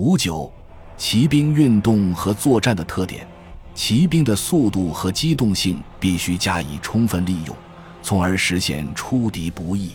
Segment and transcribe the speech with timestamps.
[0.00, 0.48] 五九，
[0.96, 3.26] 骑兵运动和作战的特点，
[3.74, 7.56] 骑兵的速度和机动性必须加以充分利用，
[8.00, 9.90] 从而实现出敌不意。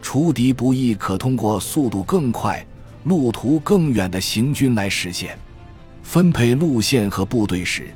[0.00, 2.64] 出敌不意可通过速度更快、
[3.02, 5.36] 路途更远的行军来实现。
[6.04, 7.92] 分配路线和部队时，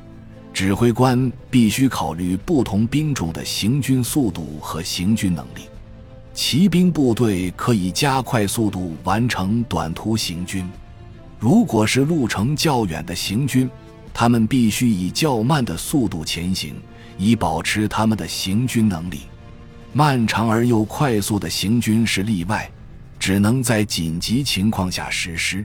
[0.53, 5.69] 指挥官必须考虑不同兵种的行军速度和行军能力。
[6.35, 10.69] 骑兵部队可以加快速度完成短途行军。
[11.39, 13.71] 如果是路程较远的行军，
[14.13, 16.75] 他们必须以较慢的速度前行，
[17.17, 19.21] 以保持他们的行军能力。
[19.93, 22.69] 漫长而又快速的行军是例外，
[23.19, 25.65] 只能在紧急情况下实施。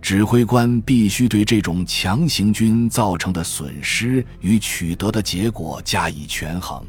[0.00, 6.84] 指挥官必须对这种强行军造成的损失与取得的结果加以权衡。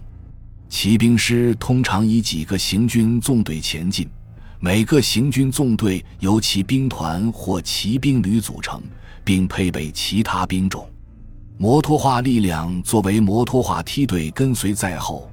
[0.70, 4.08] 骑兵师通常以几个行军纵队前进，
[4.62, 8.82] 每个行军纵队由骑兵团或骑兵旅组成，
[9.24, 10.86] 并配备其他兵种。
[11.58, 15.32] 摩托化力量作为摩托化梯队跟随在后，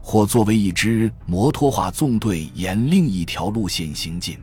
[0.00, 4.38] 或作为一支摩托化纵队沿另一条路线行进。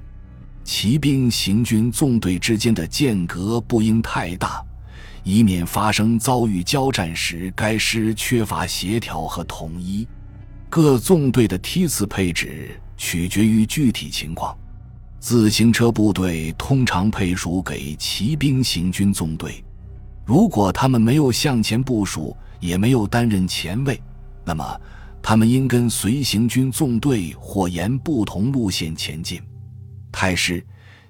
[0.65, 4.61] 骑兵行军纵队之间的间隔不应太大，
[5.23, 10.05] 以免发生遭遇交战时该师缺乏协调和统一。
[10.69, 14.57] 各纵队的梯次配置取决于具体情况。
[15.19, 19.63] 自行车部队通常配属给骑兵行军纵队，
[20.25, 24.01] 如果他们没有向前部署，也没有担任前卫，
[24.43, 24.81] 那么
[25.21, 29.41] 他们应跟随行军纵队或沿不同路线前进。
[30.11, 30.65] 态势、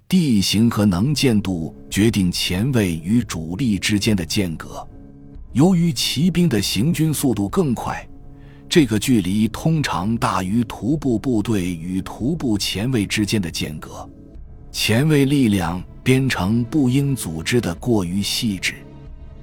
[0.08, 4.88] 地形和能见度决定前卫与主力之间的间隔。
[5.54, 8.08] 由于骑兵的行军速度更快，
[8.70, 14.08] 这个距离通常大于徒步部队与徒步前卫之间的间隔。
[14.72, 18.76] 前卫力量编成不应组织的过于细致。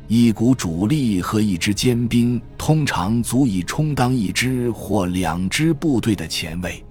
[0.06, 6.84] 一股主力和一支尖兵通常足以充当一支或两支部队的前卫。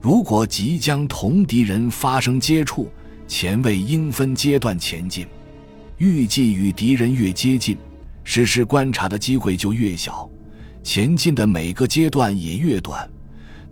[0.00, 2.88] 如果即将同敌人发生接触，
[3.28, 5.24] 前卫应分阶段前进。
[5.98, 7.76] 预计与敌人越接近，
[8.24, 10.28] 实施观察的机会就越小，
[10.88, 13.06] 前进的每个阶段也越短。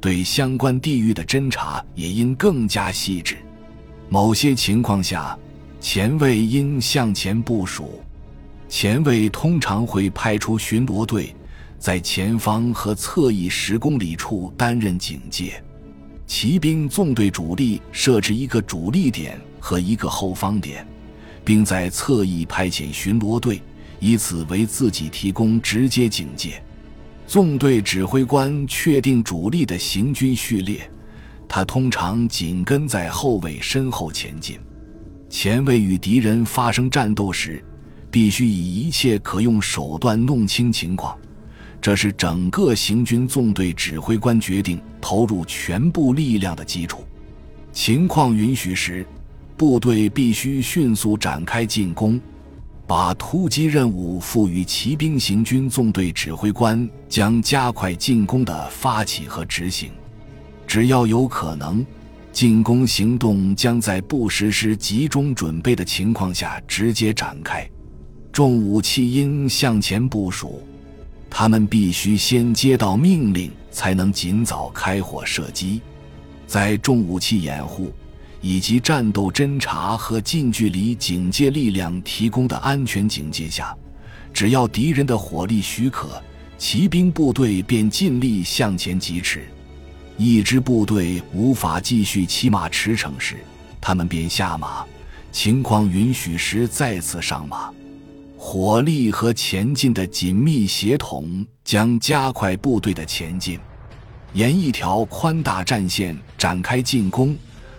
[0.02, 3.38] 对相关地域的侦查也应更加细致。
[4.10, 5.34] 某些情况下，
[5.80, 8.02] 前卫应向前部署。
[8.68, 11.34] 前卫通常会派出巡逻队，
[11.78, 15.64] 在前方和侧翼十公里处担任警戒。
[16.26, 20.86] 骑兵纵队主力设置一个主力点和一个后方点，
[21.42, 23.62] 并在侧翼派遣巡逻队，
[24.00, 26.62] 以此为自己提供直接警戒。
[27.26, 30.88] 纵队指挥官确定主力的行军序列，
[31.48, 34.58] 他通常紧跟在后卫身后前进。
[35.28, 37.62] 前卫与敌人发生战斗时，
[38.12, 41.18] 必须以一切可用手段弄清情况。
[41.82, 47.04] 这是整个行军纵队指挥官决定投入全部力量的基础。
[47.72, 49.04] 情况允许时，
[49.56, 52.20] 部队必须迅速展开进攻。
[52.86, 59.90] 把突击任务赋予骑兵行军纵队指挥官，将加快进攻的发起和执行。
[60.68, 61.84] 只要有可能，
[62.32, 67.68] 进攻行动将在不实施集中准备的情况下直接展开。
[68.32, 70.62] 重武器应向前部署。
[71.28, 75.82] 他们必须先接到命令，才能尽早开火射击。
[76.46, 77.92] 在重武器掩护
[78.40, 83.76] 以及战斗侦察和近距离警戒力量提供的安全警戒下，
[84.32, 86.22] 只要敌人的火力许可，
[86.58, 89.46] 骑兵部队便尽力向前疾驰。
[90.16, 93.36] 一支部队无法继续骑马驰骋时，
[93.80, 94.86] 他们便下马；
[95.30, 97.70] 情况允许时再次上马。
[98.38, 103.58] 火力和前进的紧密协同将加快部队的前进，
[104.34, 107.36] 沿一条宽大战线展开进攻，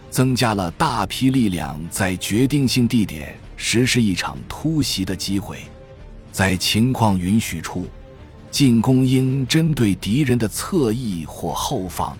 [0.09, 5.57] 增加了大批力量在决定性地点实施一场突袭的机会。
[6.31, 7.88] 在情况允许处，
[8.51, 12.18] 进攻应针对敌人的侧翼或后方。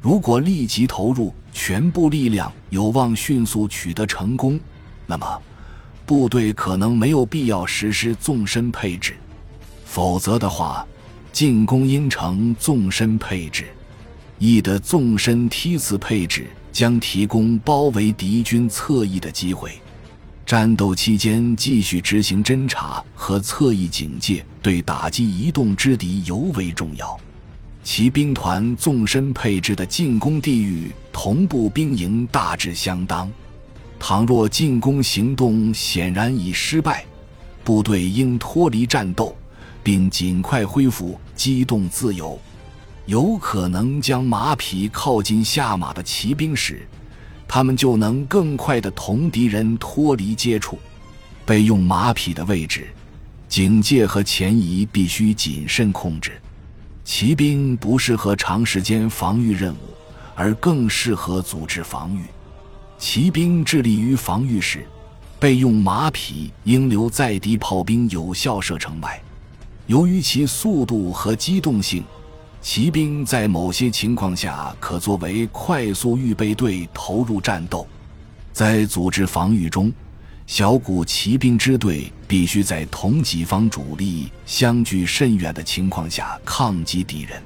[0.00, 4.58] 如果立即投入全部力量，有望迅速取得成功，
[5.06, 5.42] 那么。
[6.04, 9.14] 部队可能没有必要实施纵深配置，
[9.84, 10.84] 否则的话，
[11.32, 13.66] 进攻应呈纵深配置。
[14.38, 19.72] E 的纵深梯次配置将提供包围敌军侧翼的机会。
[20.44, 27.18] 战斗期间继续执行侦察和侧翼警戒，对打击移动之敌尤为重要。
[27.84, 33.30] 骑兵团纵深配置的进攻地域同步兵营大致相当。
[33.98, 37.04] 倘若进攻行动显然已失败，
[37.64, 39.34] 部队应脱离战斗，
[39.82, 42.38] 并尽快恢复机动自由。
[43.12, 46.88] 有可能将马匹靠近下马的骑兵时，
[47.46, 50.78] 他们就能更快地同敌人脱离接触。
[51.44, 52.88] 备用马匹的位置、
[53.50, 56.40] 警戒和前移必须谨慎控制。
[57.04, 59.94] 骑兵不适合长时间防御任务，
[60.34, 62.22] 而更适合组织防御。
[62.96, 64.86] 骑兵致力于防御时，
[65.38, 69.22] 备用马匹应留在敌炮兵有效射程外。
[69.86, 72.02] 由于其速度和机动性，
[72.62, 77.84] 骑兵在某些情况下可作为快速预备队投入战斗。
[78.52, 79.92] 在组织防御中，
[80.46, 87.42] 小股骑兵支队必须在同己方主力相距甚远的情况下抗击敌人。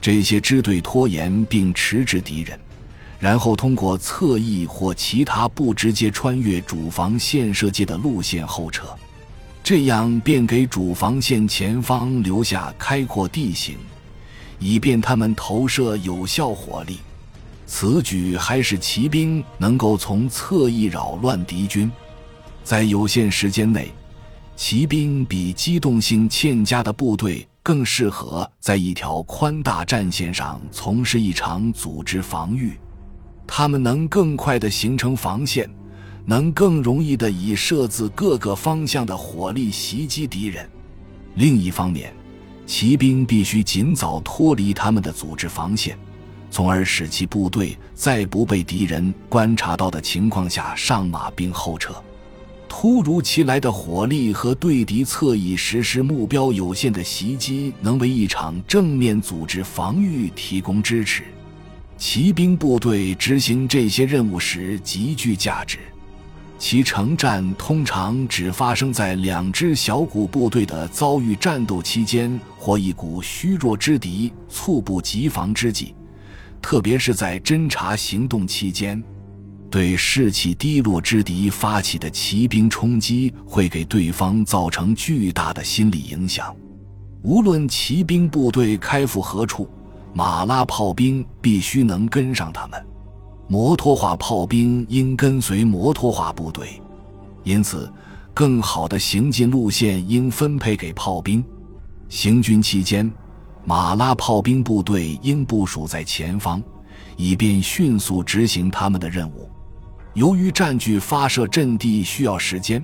[0.00, 2.58] 这些支队拖延并迟滞敌人，
[3.20, 8.86] 然后通过侧翼或其他不直接穿越主防线设计的路线后撤，
[9.62, 13.76] 这样便给主防线前方留下开阔地形，
[14.60, 16.98] 以便他们投射有效火力。
[17.66, 21.90] 此举还使骑兵能够从侧翼扰乱敌军。
[22.62, 23.90] 在有限时间内，
[24.56, 32.76] 骑兵比机动性欠佳的部队更适合在一条宽大战线上从事一场组织防御。
[33.46, 35.68] 他们能更快地形成防线，
[36.26, 40.68] 能更容易地以设自各个方向的火力袭击敌人。
[41.34, 42.12] 另一方面，
[42.70, 45.98] 骑兵必须尽早脱离他们的组织防线，
[46.52, 51.92] 从而使其部队在不被敌人观察到的情况下上马并后撤。
[52.68, 61.24] 突如其来的火力和对敌侧翼实施目标有限的袭击，能为一场正面组织防御提供支持。
[61.98, 65.80] 骑兵部队执行这些任务时极具价值。
[66.60, 75.94] 其成战通常只发生在两支小股部队的遭遇战斗期间，或一股虚弱之敌猝不及防之际，
[76.60, 79.02] 特别是在侦察行动期间。
[79.70, 86.54] 对士气低落之敌发起的骑兵冲击，会给对方造成巨大的心理影响。
[87.22, 89.66] 无论骑兵部队开赴何处，
[90.12, 92.78] 马拉炮兵必须能跟上他们。
[93.52, 96.80] 摩托化炮兵应跟随摩托化部队，
[97.42, 97.92] 因此，
[98.32, 101.44] 更好的行进路线应分配给炮兵。
[102.08, 103.10] 行军期间，
[103.64, 106.62] 马拉炮兵部队应部署在前方，
[107.16, 109.50] 以便迅速执行他们的任务。
[110.14, 112.80] 由于占据发射阵地需要时间，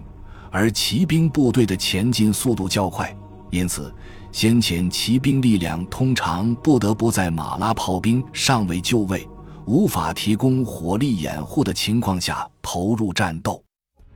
[0.50, 3.16] 而骑兵部队的前进速度较快，
[3.52, 3.94] 因此
[4.32, 9.28] 先遣骑兵力量通常不得不在马拉炮兵尚未就位、
[9.66, 13.62] 无法提供火力掩护的情况下投入战斗。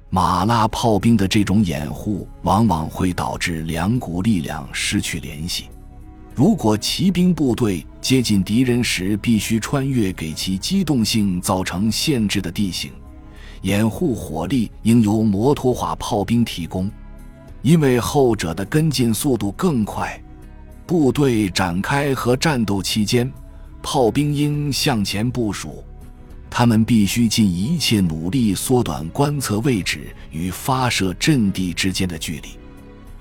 [0.08, 5.68] 马拉炮兵的这种掩护往往会导致两股力量失去联系。
[6.34, 12.92] 如果骑兵部队接近敌人时必须穿越给其机动性造成限制的地形，
[13.62, 16.90] 掩护火力应由摩托化炮兵提供，
[17.62, 20.20] 因为后者的跟进速度更快。
[20.86, 23.30] 部队展开和战斗期间，
[23.82, 25.82] 炮兵应向前部署，
[26.48, 32.50] 他们必须尽一切努力缩短观测位置与发射阵地之间的距离。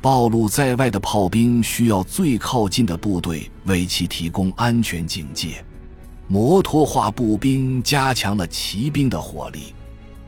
[0.02, 5.64] 暴露在外的炮兵需要最靠近的部队为其提供安全警戒。
[6.28, 9.74] 摩托化步兵加强了骑兵的火力。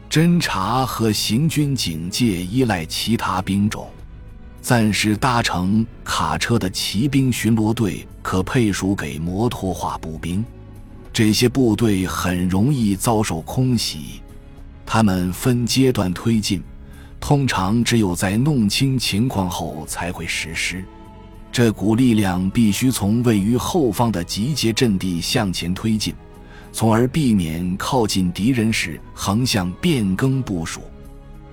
[0.10, 3.88] 侦察和行军警戒依赖其他兵种。
[4.62, 10.44] 暂时搭乘卡车的骑兵巡逻队可配属给摩托化步兵。
[11.12, 14.22] 这些部队很容易遭受空袭。
[14.86, 16.62] 他们分阶段推进。
[17.22, 20.84] 通常只有在弄清情况后才会实施。
[21.52, 26.16] 这股力量必须从位于后方的集结阵地向前推进，
[26.74, 30.82] 从而避免靠近敌人时横向变更部署。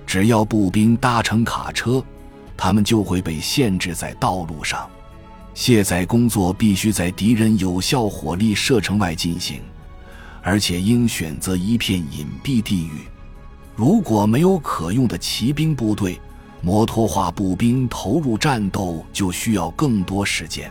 [0.07, 2.03] 只要步兵搭乘卡车，
[2.61, 4.85] 他们就会被限制在道路上。
[5.53, 9.61] 卸载工作必须在敌人有效火力射程外进行，
[10.41, 13.07] 而且应选择一片隐蔽地域。
[13.77, 16.19] 如果没有可用的骑兵部队，
[16.61, 20.69] 摩托化步兵投入战斗就需要更多时间。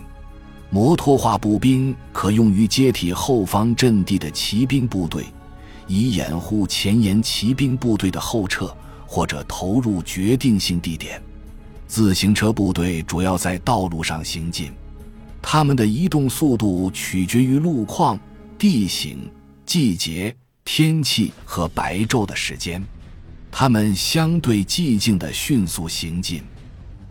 [0.68, 5.24] 摩托化步兵可用于接替后方阵地的骑兵部队，
[5.86, 8.70] 以掩护前沿骑兵部队的后撤，
[9.06, 11.22] 或者投入决定性地点。
[11.88, 14.70] 自行车部队主要在道路上行进，
[15.40, 18.20] 他们的移动速度取决于路况、
[18.58, 19.28] 地形、
[19.64, 22.84] 季节、天气和白昼的时间。
[23.50, 26.42] 他们相对寂静地迅速行进，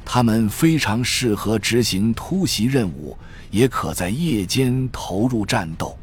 [0.06, 3.18] 他们非常适合执行突袭任务，
[3.50, 5.98] 也可在夜间投入战斗。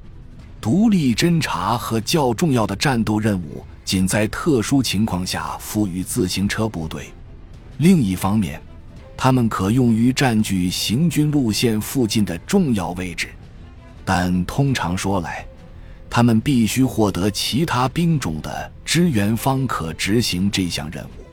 [0.61, 7.13] 独立侦察和较重要的战斗任务仅在特殊情况下赋予自行车部队。
[7.79, 8.61] 另一方面，
[9.25, 13.31] 他们可用于占据行军路线附近的重要位置，
[14.05, 15.47] 但通常说来，
[16.11, 21.25] 他们必须获得其他兵种的支援方可执行这项任务。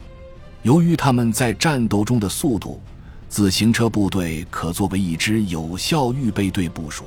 [0.64, 2.80] 由于他们在战斗中的速度，
[3.28, 7.04] 自行车部队可作为一支有效预备队部署。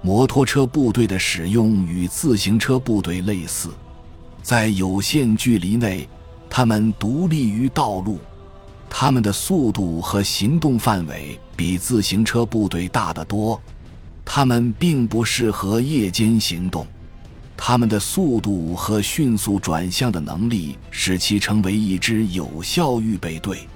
[0.00, 3.68] 摩托车部队的使用与自行车部队类似，
[4.42, 6.08] 在有限距离内，
[6.48, 8.18] 他们独立于道路，
[8.88, 13.60] 他们的速度和行动范围比自行车部队大得多。
[14.24, 16.86] 他们并不适合夜间行动，
[17.56, 23.68] 他们的速度和迅速转向的能力使其成为一支有效预备队。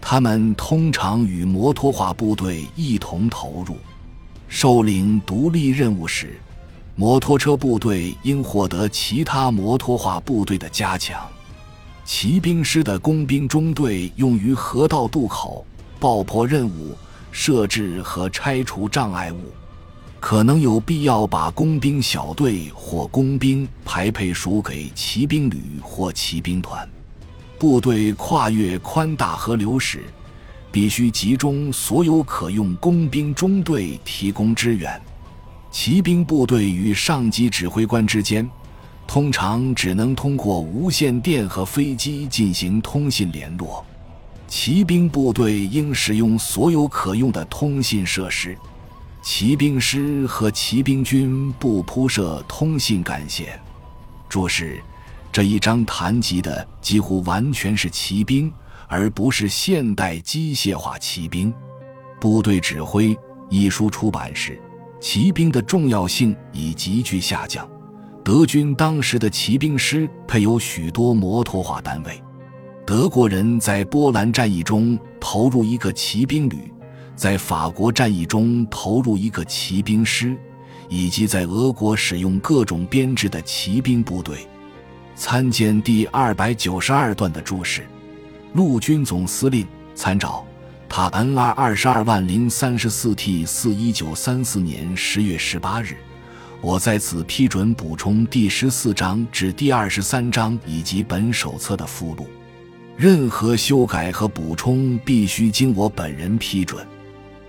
[0.00, 3.76] 他们通常与摩托化部队一同投入。
[4.48, 6.38] 受领独立任务时，
[6.96, 11.20] 摩托车部队应获得其他摩托化部队的加强。
[12.04, 15.66] 骑兵师的工兵中队用于河道渡口、
[15.98, 16.96] 爆破任务、
[17.32, 19.52] 设置和拆除障碍物。
[20.20, 26.88] 可能有必要把工兵小队或工兵排配属给骑兵旅或骑兵团。
[27.58, 30.02] 部队跨越宽大河流时。
[30.74, 35.00] 必须集中所有可用工兵中队提供支援。
[35.70, 38.50] 骑兵部队与上级指挥官之间，
[39.06, 43.84] 通常只能通过无线电和飞机进行通信联络。
[44.46, 48.56] 骑兵部队应使用所有可用的通信设施。
[49.22, 53.58] 骑兵师和骑兵军不铺设通信干线。
[54.28, 54.82] 注释：
[55.32, 58.52] 这一章谈及的几乎完全是骑兵。
[58.86, 61.52] 而不是现代机械化骑兵。
[62.20, 63.16] 部队指挥
[63.48, 64.60] 一书出版时，
[65.00, 67.68] 骑兵的重要性已急剧下降。
[68.24, 72.18] 德军当时的骑兵师配有许多摩托化单位。
[72.86, 76.72] 德国人在波兰战役中投入一个骑兵旅，
[77.14, 80.34] 在法国战役中投入一个骑兵师，
[80.88, 84.38] 以及在俄国使用各种编制的骑兵部队。
[85.14, 87.82] 参见第二百九十二段的注释。
[88.54, 90.46] 陆军总司令参照，
[90.88, 95.96] 塔 N R 二十二万零三十四 T 四一九三四年十月十八日，
[96.64, 102.26] 我在此批准补充第十四章至第二十三章以及本手册的附录。
[102.96, 106.82] 任何修改和补充必须经我本人批准，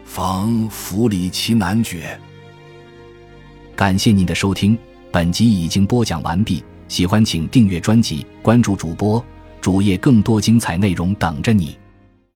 [0.03, 2.19] 防弗里奇男爵。
[3.73, 4.77] 感谢您的收听，
[5.13, 6.61] 本集已经播讲完毕。
[6.89, 9.25] 喜欢请订阅专辑，关注主播。
[9.61, 11.77] 主页更多精彩内容等着你。